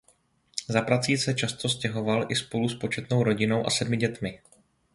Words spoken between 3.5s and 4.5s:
a sedmi dětmi.